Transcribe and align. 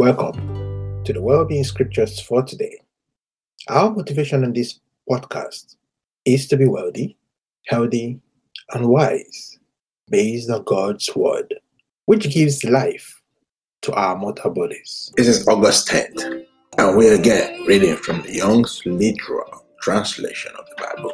Welcome 0.00 1.04
to 1.04 1.12
the 1.12 1.20
Wellbeing 1.20 1.62
Scriptures 1.62 2.18
for 2.18 2.42
today. 2.42 2.80
Our 3.68 3.90
motivation 3.90 4.44
in 4.44 4.54
this 4.54 4.80
podcast 5.06 5.76
is 6.24 6.48
to 6.48 6.56
be 6.56 6.64
wealthy, 6.64 7.18
healthy, 7.66 8.18
and 8.70 8.88
wise 8.88 9.58
based 10.08 10.48
on 10.48 10.64
God's 10.64 11.14
Word, 11.14 11.54
which 12.06 12.32
gives 12.32 12.64
life 12.64 13.20
to 13.82 13.92
our 13.92 14.16
mortal 14.16 14.52
bodies. 14.52 15.12
This 15.18 15.26
is 15.26 15.46
August 15.46 15.88
10th, 15.88 16.46
and 16.78 16.96
we're 16.96 17.20
again 17.20 17.66
reading 17.66 17.96
from 17.96 18.22
the 18.22 18.32
Young's 18.32 18.80
Literal 18.86 19.66
Translation 19.82 20.52
of 20.58 20.64
the 20.64 20.82
Bible. 20.82 21.12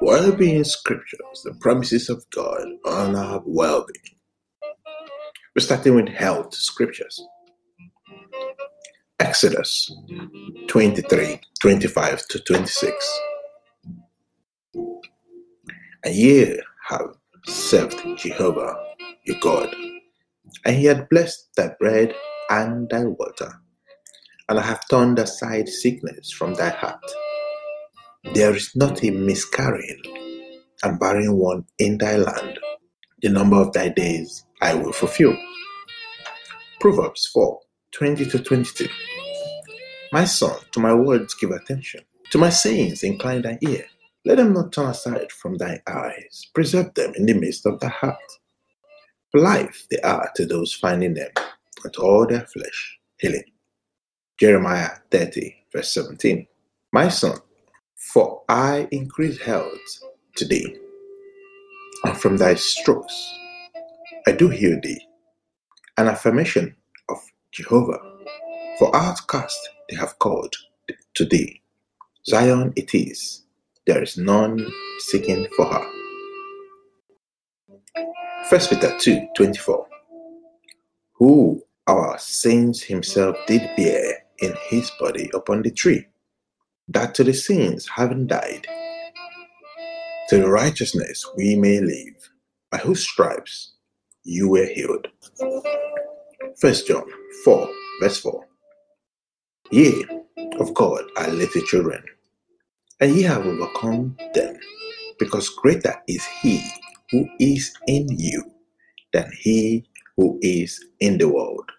Well-being 0.00 0.64
scriptures, 0.64 1.42
the 1.44 1.52
promises 1.60 2.08
of 2.08 2.24
God 2.30 2.66
on 2.86 3.14
our 3.14 3.42
well-being. 3.44 4.16
We're 5.60 5.64
starting 5.64 5.94
with 5.94 6.08
health 6.08 6.54
scriptures. 6.54 7.22
Exodus 9.18 9.94
23 10.68 11.38
25 11.60 12.28
to 12.28 12.38
26. 12.38 13.20
And 16.02 16.14
ye 16.14 16.58
have 16.88 17.08
served 17.44 18.02
Jehovah 18.16 18.74
your 19.26 19.36
God, 19.42 19.68
and 20.64 20.76
he 20.76 20.86
had 20.86 21.10
blessed 21.10 21.50
thy 21.54 21.74
bread 21.78 22.14
and 22.48 22.88
thy 22.88 23.04
water, 23.04 23.52
and 24.48 24.58
I 24.58 24.62
have 24.62 24.88
turned 24.88 25.18
aside 25.18 25.68
sickness 25.68 26.32
from 26.32 26.54
thy 26.54 26.70
heart. 26.70 27.04
There 28.32 28.56
is 28.56 28.74
not 28.74 29.04
a 29.04 29.10
miscarrying 29.10 30.00
and 30.82 30.98
barren 30.98 31.36
one 31.36 31.66
in 31.78 31.98
thy 31.98 32.16
land. 32.16 32.58
The 33.22 33.28
number 33.28 33.56
of 33.56 33.72
thy 33.72 33.90
days 33.90 34.46
I 34.62 34.74
will 34.74 34.92
fulfill. 34.92 35.36
Proverbs 36.80 37.26
4 37.26 37.60
20 37.92 38.24
to 38.26 38.38
22. 38.38 38.88
My 40.12 40.24
son, 40.24 40.56
to 40.72 40.80
my 40.80 40.94
words 40.94 41.34
give 41.34 41.50
attention. 41.50 42.00
To 42.30 42.38
my 42.38 42.48
sayings 42.48 43.02
incline 43.02 43.42
thy 43.42 43.58
ear. 43.60 43.84
Let 44.24 44.38
them 44.38 44.54
not 44.54 44.72
turn 44.72 44.86
aside 44.86 45.30
from 45.32 45.58
thy 45.58 45.80
eyes. 45.86 46.46
Preserve 46.54 46.94
them 46.94 47.12
in 47.16 47.26
the 47.26 47.34
midst 47.34 47.66
of 47.66 47.80
thy 47.80 47.88
heart. 47.88 48.16
For 49.30 49.40
life 49.40 49.86
they 49.90 50.00
are 50.00 50.30
to 50.36 50.46
those 50.46 50.72
finding 50.72 51.14
them, 51.14 51.30
and 51.84 51.92
to 51.92 52.00
all 52.02 52.26
their 52.26 52.46
flesh 52.46 52.98
healing. 53.18 53.44
Jeremiah 54.38 54.90
30, 55.10 55.54
verse 55.72 55.92
17. 55.92 56.46
My 56.92 57.08
son, 57.08 57.38
for 57.96 58.42
I 58.48 58.88
increase 58.90 59.40
health 59.40 59.70
today, 60.34 60.78
and 62.04 62.16
from 62.18 62.36
thy 62.38 62.54
strokes 62.54 63.34
I 64.26 64.32
do 64.32 64.48
heal 64.48 64.78
thee. 64.82 65.06
An 65.98 66.08
affirmation 66.08 66.76
of 67.08 67.18
Jehovah. 67.52 68.00
For 68.78 68.94
outcast 68.94 69.58
they 69.90 69.96
have 69.96 70.18
called 70.18 70.54
to 71.14 71.24
thee. 71.24 71.60
Zion 72.26 72.72
it 72.76 72.94
is, 72.94 73.44
there 73.86 74.02
is 74.02 74.16
none 74.18 74.66
seeking 75.00 75.46
for 75.56 75.66
her. 75.66 75.86
1 78.50 78.60
Peter 78.70 78.96
2 78.98 79.28
24. 79.36 79.86
Who 81.14 81.62
our 81.86 82.18
sins 82.18 82.82
himself 82.82 83.36
did 83.46 83.62
bear 83.76 84.24
in 84.38 84.54
his 84.68 84.90
body 85.00 85.30
upon 85.34 85.62
the 85.62 85.70
tree, 85.70 86.06
that 86.88 87.14
to 87.16 87.24
the 87.24 87.34
sins 87.34 87.88
having 87.88 88.26
died, 88.26 88.66
to 90.30 90.38
the 90.38 90.48
righteousness 90.48 91.26
we 91.36 91.56
may 91.56 91.80
live, 91.80 92.30
by 92.70 92.78
whose 92.78 93.02
stripes 93.06 93.74
you 94.24 94.48
were 94.48 94.66
healed. 94.66 95.08
1 95.38 96.74
John 96.86 97.04
4, 97.44 97.68
verse 98.00 98.20
4. 98.20 98.46
Ye 99.72 100.06
of 100.60 100.74
God 100.74 101.04
are 101.18 101.28
little 101.28 101.62
children, 101.62 102.02
and 103.00 103.14
ye 103.16 103.22
have 103.22 103.46
overcome 103.46 104.16
them, 104.34 104.56
because 105.18 105.48
greater 105.50 105.96
is 106.08 106.24
he 106.42 106.62
who 107.10 107.26
is 107.40 107.74
in 107.88 108.08
you 108.18 108.44
than 109.12 109.30
he 109.40 109.86
who 110.16 110.38
is 110.42 110.84
in 111.00 111.18
the 111.18 111.28
world. 111.28 111.70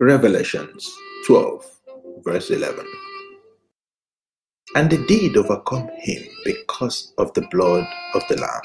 Revelations 0.00 0.92
12, 1.26 1.80
verse 2.24 2.50
11. 2.50 2.86
And 4.74 4.90
they 4.90 4.98
did 5.06 5.36
overcome 5.36 5.88
him 5.98 6.22
because 6.44 7.12
of 7.18 7.32
the 7.34 7.46
blood 7.50 7.86
of 8.14 8.22
the 8.28 8.36
Lamb, 8.36 8.62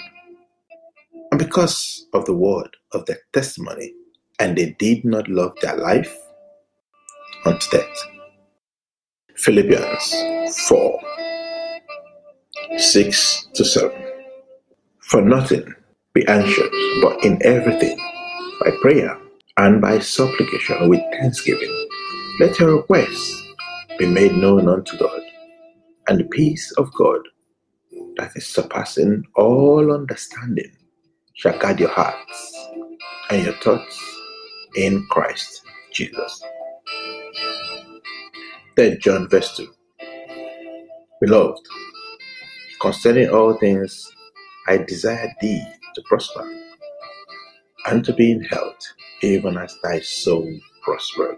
and 1.32 1.40
because 1.40 2.08
of 2.14 2.26
the 2.26 2.36
word 2.36 2.78
of 2.94 3.06
their 3.06 3.20
testimony, 3.34 3.94
and 4.40 4.58
they 4.58 4.76
did 4.80 5.06
not 5.06 5.28
love 5.30 5.54
their 5.62 5.78
life 5.78 6.16
unto 7.46 7.70
death. 7.72 7.98
Philippians 9.36 10.16
4 10.68 11.02
6 12.78 13.48
to 13.56 13.66
7. 13.66 13.92
For 15.02 15.22
nothing 15.22 15.74
be 16.14 16.28
anxious, 16.28 16.70
but 17.02 17.24
in 17.26 17.40
everything, 17.46 17.98
by 18.62 18.72
prayer 18.82 19.18
and 19.58 19.82
by 19.82 20.00
supplication 20.00 20.90
with 20.90 21.02
thanksgiving, 21.20 21.90
let 22.40 22.60
your 22.60 22.78
requests 22.78 23.44
be 24.00 24.08
made 24.08 24.34
known 24.34 24.70
unto 24.70 24.98
God. 24.98 25.22
And 26.10 26.20
the 26.20 26.24
peace 26.24 26.72
of 26.72 26.92
God, 26.96 27.20
that 28.18 28.32
is 28.36 28.48
surpassing 28.48 29.26
all 29.36 29.94
understanding, 29.94 30.72
shall 31.36 31.56
guard 31.60 31.80
your 31.80 31.90
hearts 31.90 32.68
and 33.30 33.46
your 33.46 33.54
thoughts 33.58 34.20
in 34.76 35.06
Christ 35.12 35.62
Jesus. 35.94 36.44
3 38.76 38.98
John 38.98 39.30
verse 39.30 39.56
2. 39.56 39.68
Beloved, 41.22 41.60
concerning 42.82 43.30
all 43.30 43.54
things, 43.60 44.12
I 44.68 44.78
desire 44.78 45.32
thee 45.42 45.64
to 45.94 46.02
prosper 46.08 46.52
and 47.86 48.04
to 48.04 48.14
be 48.14 48.32
in 48.32 48.42
health, 48.46 48.82
even 49.22 49.60
as 49.60 49.78
thy 49.84 50.00
soul 50.00 50.52
prospereth. 50.84 51.38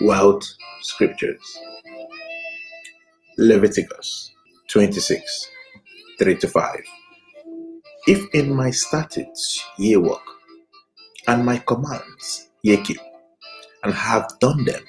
Wealth 0.00 0.44
Scriptures 0.82 1.58
Leviticus 3.40 4.32
26 4.68 5.50
3 6.18 6.36
to 6.38 6.48
5. 6.48 6.80
If 8.08 8.34
in 8.34 8.52
my 8.52 8.70
statutes 8.70 9.64
ye 9.78 9.96
walk, 9.96 10.22
and 11.28 11.46
my 11.46 11.58
commands 11.58 12.50
ye 12.62 12.76
keep, 12.78 12.98
and 13.84 13.94
have 13.94 14.28
done 14.40 14.64
them, 14.64 14.82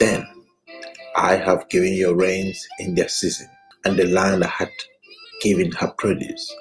then 0.00 0.26
I 1.16 1.36
have 1.36 1.68
given 1.68 1.94
your 1.94 2.16
rains 2.16 2.66
in 2.80 2.96
their 2.96 3.08
season, 3.08 3.48
and 3.84 3.96
the 3.96 4.06
land 4.06 4.44
hath 4.44 4.74
given 5.40 5.72
her 5.74 5.92
produce, 5.96 6.52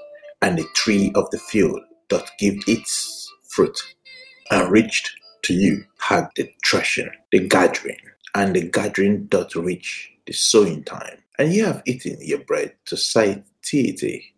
and 0.44 0.60
the 0.60 0.68
tree 0.76 1.12
of 1.16 1.30
the 1.32 1.40
field 1.40 1.82
doth 2.10 2.30
give 2.38 2.56
its 2.68 3.34
fruit, 3.50 3.80
and 4.52 4.72
reached 4.72 5.12
to 5.44 5.56
you 5.56 5.86
had 5.98 6.30
the 6.36 6.54
threshing, 6.64 7.10
the 7.32 7.48
gathering, 7.48 7.98
and 8.36 8.56
the 8.56 8.70
gathering 8.70 9.26
doth 9.26 9.56
reach 9.56 10.13
the 10.26 10.34
sowing 10.34 10.84
time. 10.84 11.18
And 11.40 11.52
ye 11.52 11.60
have 11.60 11.82
eaten 11.86 12.18
your 12.22 12.40
bread 12.40 12.76
to 12.86 12.98
satiety, 12.98 14.36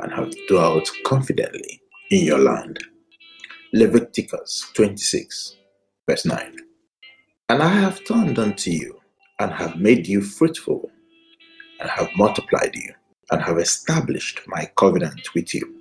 and 0.00 0.12
have 0.12 0.32
dwelt 0.48 0.90
confidently 1.04 1.80
in 2.10 2.24
your 2.24 2.38
land. 2.38 2.78
Leviticus 3.72 4.70
26, 4.74 5.56
verse 6.08 6.26
9. 6.26 6.56
And 7.48 7.62
I 7.62 7.68
have 7.68 8.04
turned 8.04 8.38
unto 8.38 8.70
you, 8.70 9.00
and 9.38 9.52
have 9.52 9.76
made 9.76 10.06
you 10.06 10.20
fruitful, 10.20 10.90
and 11.80 11.88
have 11.90 12.10
multiplied 12.16 12.74
you, 12.74 12.92
and 13.30 13.42
have 13.42 13.58
established 13.58 14.40
my 14.46 14.70
covenant 14.76 15.34
with 15.34 15.54
you. 15.54 15.74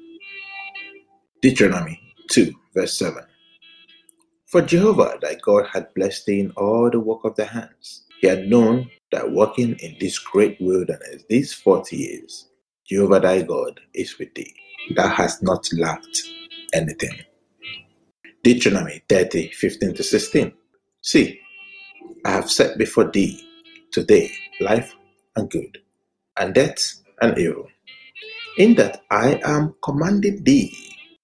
Deuteronomy 1.42 2.02
2, 2.30 2.54
verse 2.74 2.98
7. 2.98 3.24
For 4.48 4.62
Jehovah 4.62 5.18
thy 5.22 5.36
God 5.44 5.68
had 5.74 5.94
blessed 5.96 6.26
thee 6.28 6.40
in 6.40 6.52
all 6.52 6.90
the 6.90 7.00
work 7.00 7.26
of 7.26 7.36
thy 7.36 7.46
hands. 7.46 8.05
He 8.22 8.28
had 8.28 8.48
known 8.48 8.90
that 9.12 9.32
working 9.32 9.78
in 9.80 9.98
this 10.00 10.20
great 10.20 10.60
wilderness 10.62 11.24
these 11.30 11.54
forty 11.54 11.98
years, 11.98 12.50
Jehovah 12.88 13.20
thy 13.22 13.44
God 13.44 13.80
is 13.94 14.18
with 14.20 14.34
thee. 14.36 14.54
Thou 14.96 15.10
hast 15.10 15.44
not 15.44 15.68
lacked 15.74 16.24
anything. 16.74 17.20
Deuteronomy 18.44 19.04
30, 19.10 19.50
15 19.52 19.94
to 19.96 20.04
16. 20.04 20.54
See, 21.02 21.42
I 22.26 22.32
have 22.32 22.52
set 22.52 22.78
before 22.78 23.12
thee 23.12 23.48
today 23.92 24.32
life 24.62 24.94
and 25.36 25.50
good, 25.50 25.80
and 26.38 26.54
death 26.56 26.96
and 27.22 27.38
evil. 27.38 27.68
In 28.58 28.76
that 28.76 29.04
I 29.12 29.42
am 29.46 29.76
commanding 29.84 30.44
thee 30.44 30.74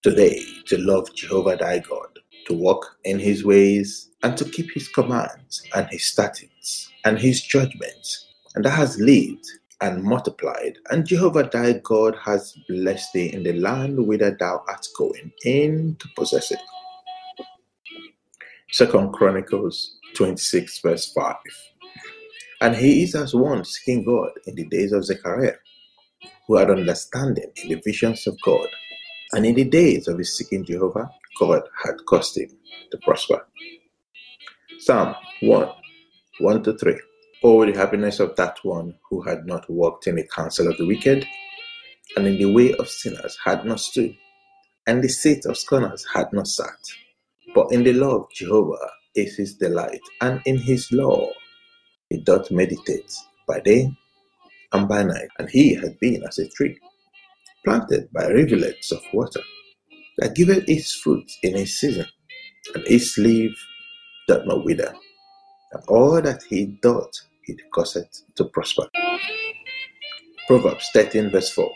today 0.03 0.43
to 0.67 0.77
love 0.79 1.13
Jehovah 1.15 1.57
thy 1.57 1.79
God, 1.79 2.19
to 2.47 2.53
walk 2.53 2.97
in 3.05 3.19
his 3.19 3.45
ways, 3.45 4.09
and 4.23 4.37
to 4.37 4.45
keep 4.45 4.71
his 4.73 4.89
commands 4.89 5.63
and 5.75 5.87
his 5.89 6.05
statutes 6.07 6.50
and 7.05 7.17
his 7.17 7.41
judgments, 7.41 8.27
and 8.55 8.65
thou 8.65 8.71
hast 8.71 8.99
lived 8.99 9.45
and 9.81 10.03
multiplied, 10.03 10.77
and 10.91 11.07
Jehovah 11.07 11.49
thy 11.51 11.73
God 11.73 12.15
has 12.23 12.55
blessed 12.69 13.13
thee 13.13 13.33
in 13.33 13.43
the 13.43 13.53
land 13.53 14.05
whither 14.05 14.35
thou 14.39 14.63
art 14.67 14.87
going 14.97 15.31
in 15.43 15.95
to 15.99 16.07
possess 16.15 16.51
it. 16.51 16.61
Second 18.71 19.11
Chronicles 19.11 19.97
26, 20.15 20.79
verse 20.79 21.11
5. 21.13 21.35
And 22.61 22.75
he 22.75 23.03
is 23.03 23.15
as 23.15 23.33
one 23.33 23.65
seeking 23.65 24.03
God 24.05 24.29
in 24.45 24.55
the 24.55 24.65
days 24.65 24.91
of 24.91 25.03
Zechariah, 25.03 25.55
who 26.47 26.57
had 26.57 26.69
understanding 26.69 27.51
in 27.63 27.69
the 27.69 27.81
visions 27.83 28.27
of 28.27 28.39
God, 28.43 28.67
and 29.33 29.45
in 29.45 29.55
the 29.55 29.63
days 29.63 30.07
of 30.07 30.19
his 30.19 30.37
seeking 30.37 30.63
Jehovah, 30.63 31.09
God 31.39 31.63
had 31.83 31.95
caused 32.07 32.37
him 32.37 32.49
to 32.91 32.97
prosper. 32.99 33.47
Psalm 34.79 35.15
1 35.41 35.69
1 36.41 36.63
to 36.63 36.77
3. 36.77 36.99
Oh, 37.43 37.65
the 37.65 37.77
happiness 37.77 38.19
of 38.19 38.35
that 38.35 38.57
one 38.63 38.95
who 39.09 39.21
had 39.21 39.45
not 39.45 39.69
walked 39.69 40.07
in 40.07 40.15
the 40.15 40.27
counsel 40.27 40.67
of 40.67 40.77
the 40.77 40.85
wicked, 40.85 41.25
and 42.15 42.27
in 42.27 42.37
the 42.37 42.51
way 42.51 42.73
of 42.73 42.89
sinners 42.89 43.37
had 43.43 43.65
not 43.65 43.79
stood, 43.79 44.15
and 44.87 45.03
the 45.03 45.09
seat 45.09 45.45
of 45.45 45.57
scorners 45.57 46.05
had 46.13 46.27
not 46.33 46.47
sat. 46.47 46.79
But 47.55 47.71
in 47.71 47.83
the 47.83 47.93
law 47.93 48.17
of 48.17 48.31
Jehovah 48.31 48.89
is 49.15 49.35
his 49.37 49.55
delight, 49.55 50.01
and 50.21 50.41
in 50.45 50.57
his 50.57 50.91
law 50.91 51.31
he 52.09 52.17
doth 52.17 52.51
meditate 52.51 53.13
by 53.47 53.59
day 53.59 53.91
and 54.73 54.87
by 54.87 55.03
night. 55.03 55.29
And 55.39 55.49
he 55.49 55.75
had 55.75 55.99
been 55.99 56.23
as 56.23 56.39
a 56.39 56.49
tree 56.49 56.77
planted 57.63 58.11
by 58.11 58.27
rivulets 58.27 58.91
of 58.91 59.01
water, 59.13 59.41
that 60.17 60.35
giveth 60.35 60.67
its 60.67 60.95
fruit 60.95 61.29
in 61.43 61.55
its 61.55 61.73
season, 61.73 62.07
and 62.73 62.83
its 62.87 63.17
leaf 63.17 63.51
doth 64.27 64.45
not 64.45 64.65
wither. 64.65 64.93
And 65.73 65.83
all 65.87 66.21
that 66.21 66.43
he 66.49 66.65
doth 66.65 67.11
it 67.45 67.59
causeth 67.73 68.23
to 68.35 68.45
prosper. 68.45 68.87
Proverbs 70.47 70.89
13, 70.93 71.31
verse 71.31 71.49
4. 71.51 71.71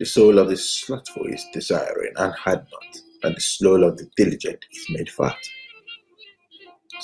The 0.00 0.06
soul 0.06 0.38
of 0.38 0.48
the 0.50 0.56
slothful 0.56 1.26
is 1.26 1.46
desiring 1.52 2.12
and 2.16 2.34
had 2.44 2.66
not, 2.72 3.00
and 3.22 3.36
the 3.36 3.40
soul 3.40 3.84
of 3.84 3.96
the 3.98 4.08
diligent 4.16 4.64
is 4.72 4.86
made 4.90 5.10
fat. 5.10 5.36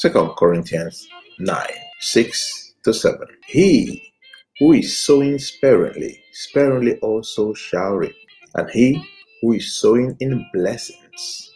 2 0.01 0.11
Corinthians 0.39 1.09
9, 1.39 1.67
6 2.01 2.75
to 2.85 2.95
7. 2.95 3.27
He 3.47 4.13
who 4.59 4.73
is 4.75 4.99
sowing 4.99 5.39
sparingly, 5.39 6.21
sparingly 6.33 6.99
also 6.99 7.55
shall 7.55 7.93
reap, 7.93 8.15
and 8.55 8.71
he 8.71 9.03
who 9.43 9.53
is 9.55 9.81
sowing 9.81 10.17
in 10.21 10.47
blessings, 10.53 11.53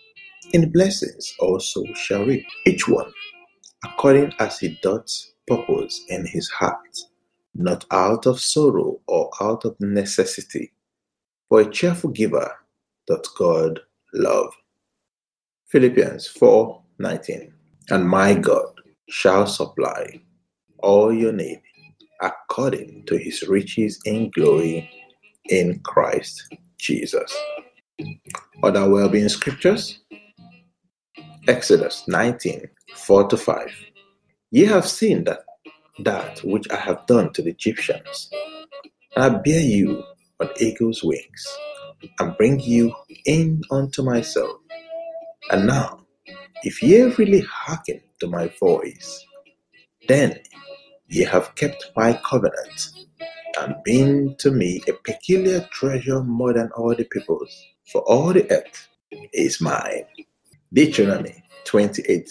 in 0.52 0.70
blessings 0.72 1.34
also 1.40 1.84
shall 1.94 2.24
reap. 2.24 2.44
Each 2.66 2.88
one 2.88 3.12
according 3.84 4.32
as 4.38 4.58
he 4.58 4.78
doth 4.82 5.08
purpose 5.46 6.04
in 6.08 6.26
his 6.26 6.48
heart, 6.50 6.98
not 7.54 7.84
out 7.90 8.26
of 8.26 8.40
sorrow 8.40 9.00
or 9.06 9.30
out 9.40 9.64
of 9.64 9.76
necessity. 9.80 10.72
For 11.48 11.60
a 11.60 11.70
cheerful 11.70 12.10
giver 12.10 12.50
doth 13.06 13.24
God 13.38 13.80
love. 14.14 14.52
Philippians 15.68 16.28
4:19 16.28 17.52
And 17.90 18.08
my 18.08 18.34
God 18.34 18.72
shall 19.08 19.46
supply 19.46 20.20
all 20.78 21.12
your 21.12 21.32
need 21.32 21.62
according 22.20 23.04
to 23.06 23.16
his 23.16 23.42
riches 23.46 24.00
in 24.04 24.30
glory 24.30 24.90
in 25.50 25.78
Christ 25.80 26.54
Jesus. 26.78 27.32
Other 28.62 28.88
well-being 28.88 29.28
scriptures 29.28 30.00
Exodus 31.48 32.04
19 32.08 32.68
4 32.96 33.28
to 33.28 33.36
5. 33.36 33.68
Ye 34.50 34.64
have 34.64 34.86
seen 34.86 35.24
that 35.24 35.40
that 36.00 36.40
which 36.44 36.68
I 36.70 36.76
have 36.76 37.06
done 37.06 37.32
to 37.32 37.42
the 37.42 37.50
Egyptians, 37.50 38.30
I 39.16 39.28
bear 39.30 39.60
you 39.60 40.02
on 40.40 40.50
eagle's 40.60 41.02
wings, 41.02 41.58
and 42.18 42.36
bring 42.36 42.60
you 42.60 42.94
in 43.24 43.62
unto 43.70 44.02
myself. 44.02 44.58
And 45.50 45.66
now, 45.66 46.06
if 46.62 46.82
ye 46.82 47.02
really 47.02 47.40
hearken 47.40 48.00
to 48.20 48.26
my 48.26 48.48
voice, 48.60 49.24
then 50.08 50.38
ye 51.08 51.24
have 51.24 51.54
kept 51.54 51.92
my 51.96 52.20
covenant, 52.24 52.92
and 53.58 53.74
been 53.84 54.36
to 54.38 54.50
me 54.50 54.82
a 54.88 54.92
peculiar 55.04 55.66
treasure 55.72 56.22
more 56.22 56.52
than 56.52 56.70
all 56.76 56.94
the 56.94 57.04
peoples, 57.04 57.50
for 57.90 58.02
all 58.02 58.32
the 58.32 58.50
earth 58.50 58.88
is 59.32 59.60
mine. 59.60 60.04
Deuteronomy 60.72 61.42
28 61.64 62.28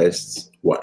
verse 0.00 0.50
1. 0.62 0.78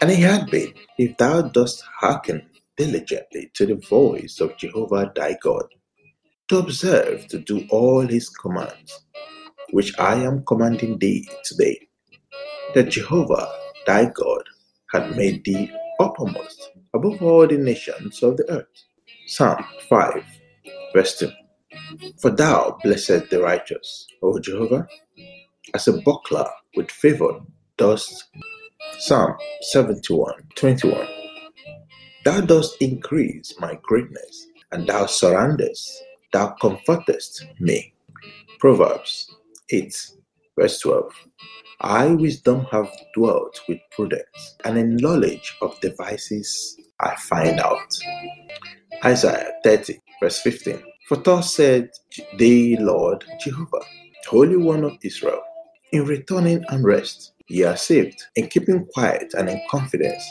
And 0.00 0.10
he 0.10 0.20
had 0.20 0.50
been, 0.50 0.74
if 0.98 1.16
thou 1.16 1.42
dost 1.42 1.84
hearken 2.00 2.42
diligently 2.76 3.50
to 3.54 3.66
the 3.66 3.76
voice 3.76 4.40
of 4.40 4.56
Jehovah 4.56 5.12
thy 5.14 5.36
God, 5.40 5.66
to 6.48 6.58
observe 6.58 7.28
to 7.28 7.38
do 7.38 7.66
all 7.70 8.06
his 8.06 8.28
commands, 8.28 9.04
which 9.70 9.92
I 9.98 10.14
am 10.14 10.44
commanding 10.44 10.98
thee 10.98 11.28
today, 11.44 11.78
that 12.74 12.90
Jehovah 12.90 13.48
thy 13.86 14.06
God 14.06 14.42
had 14.92 15.16
made 15.16 15.44
thee 15.44 15.70
uppermost 16.00 16.70
above 16.94 17.22
all 17.22 17.46
the 17.46 17.58
nations 17.58 18.22
of 18.22 18.36
the 18.36 18.50
earth. 18.50 18.76
Psalm 19.28 19.64
5, 19.88 20.24
verse 20.94 21.18
2. 21.18 21.30
For 22.20 22.30
thou 22.30 22.78
blessed 22.82 23.30
the 23.30 23.40
righteous, 23.40 24.06
O 24.22 24.38
Jehovah, 24.38 24.86
as 25.74 25.88
a 25.88 26.00
buckler 26.02 26.46
with 26.76 26.90
favor 26.90 27.40
dost. 27.76 28.24
Psalm 28.98 29.34
71 29.62 30.32
21. 30.54 31.06
Thou 32.24 32.40
dost 32.40 32.76
increase 32.80 33.54
my 33.60 33.78
greatness, 33.82 34.46
and 34.72 34.86
thou 34.86 35.06
surroundest, 35.06 36.02
thou 36.32 36.54
comfortest 36.60 37.46
me. 37.60 37.94
Proverbs 38.58 39.34
8, 39.70 40.10
verse 40.58 40.80
12. 40.80 41.12
I, 41.80 42.06
wisdom, 42.08 42.66
have 42.70 42.90
dwelt 43.14 43.60
with 43.68 43.78
prudence, 43.92 44.56
and 44.64 44.78
in 44.78 44.96
knowledge 44.96 45.56
of 45.62 45.78
devices 45.80 46.78
I 47.00 47.14
find 47.16 47.60
out. 47.60 47.96
Isaiah 49.04 49.52
30, 49.62 50.00
verse 50.20 50.40
15. 50.40 50.82
For 51.08 51.16
thus 51.18 51.54
said 51.54 51.90
the 52.38 52.76
Lord 52.78 53.24
Jehovah, 53.40 53.84
Holy 54.26 54.56
One 54.56 54.82
of 54.82 54.96
Israel, 55.02 55.42
in 55.92 56.04
returning 56.04 56.64
and 56.68 56.84
rest, 56.84 57.32
ye 57.48 57.64
are 57.64 57.76
saved. 57.76 58.22
In 58.36 58.48
keeping 58.48 58.86
quiet 58.86 59.32
and 59.34 59.48
in 59.48 59.60
confidence 59.70 60.24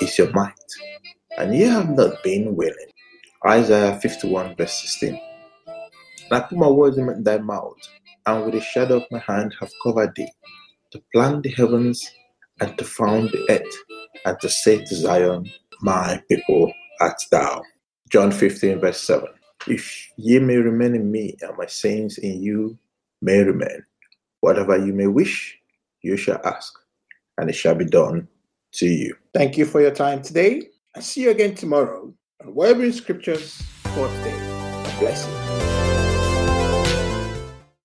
is 0.00 0.18
your 0.18 0.30
might. 0.32 0.54
And 1.38 1.54
ye 1.54 1.62
have 1.62 1.90
not 1.90 2.22
been 2.22 2.54
willing. 2.54 2.90
Isaiah 3.46 3.98
51, 4.00 4.56
verse 4.56 4.72
16. 4.82 5.18
And 6.30 6.32
I 6.32 6.40
put 6.40 6.58
my 6.58 6.68
words 6.68 6.98
in 6.98 7.24
thy 7.24 7.38
mouth, 7.38 7.76
and 8.26 8.44
with 8.44 8.54
the 8.54 8.60
shadow 8.60 8.98
of 8.98 9.04
my 9.10 9.18
hand 9.20 9.54
have 9.60 9.70
covered 9.82 10.14
thee, 10.14 10.30
to 10.92 11.02
plant 11.12 11.42
the 11.42 11.50
heavens 11.50 12.08
and 12.60 12.76
to 12.78 12.84
found 12.84 13.30
the 13.30 13.46
earth, 13.50 13.76
and 14.26 14.38
to 14.40 14.48
say 14.48 14.84
to 14.84 14.94
Zion, 14.94 15.50
My 15.80 16.22
people 16.28 16.72
art 17.00 17.20
thou. 17.30 17.62
John 18.10 18.30
15, 18.30 18.80
verse 18.80 19.00
7. 19.00 19.28
If 19.66 20.12
ye 20.16 20.38
may 20.38 20.56
remain 20.56 20.94
in 20.94 21.10
me, 21.10 21.36
and 21.40 21.56
my 21.56 21.66
sayings 21.66 22.18
in 22.18 22.42
you 22.42 22.78
may 23.22 23.42
remain, 23.42 23.84
Whatever 24.40 24.84
you 24.84 24.92
may 24.92 25.06
wish, 25.06 25.58
you 26.02 26.16
shall 26.16 26.40
ask, 26.44 26.72
and 27.38 27.50
it 27.50 27.54
shall 27.54 27.74
be 27.74 27.84
done 27.84 28.26
to 28.72 28.86
you. 28.86 29.14
Thank 29.34 29.58
you 29.58 29.66
for 29.66 29.80
your 29.80 29.90
time 29.90 30.22
today, 30.22 30.68
and 30.94 31.04
see 31.04 31.22
you 31.22 31.30
again 31.30 31.54
tomorrow 31.54 32.12
on 32.42 32.54
Wellbeing 32.54 32.92
Scriptures 32.92 33.62
for 33.94 34.08
today. 34.08 34.38
Bless 34.98 35.26
you. 35.26 35.39